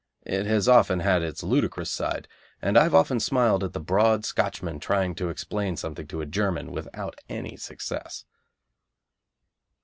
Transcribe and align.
It 0.25 0.47
has 0.47 0.67
often 0.67 1.01
had 1.01 1.21
its 1.21 1.43
ludicrous 1.43 1.91
side, 1.91 2.27
and 2.59 2.75
I 2.75 2.81
have 2.81 2.95
often 2.95 3.19
smiled 3.19 3.63
at 3.63 3.73
the 3.73 3.79
broad 3.79 4.25
Scotchman 4.25 4.79
trying 4.79 5.13
to 5.13 5.29
explain 5.29 5.77
something 5.77 6.07
to 6.07 6.21
a 6.21 6.25
German 6.25 6.71
without 6.71 7.21
any 7.29 7.55
success. 7.55 8.25